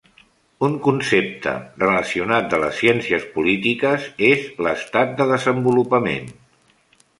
[0.67, 1.53] Un concepte
[1.83, 6.29] relacionat de les ciències polítiques és l'estat de desenvolupament.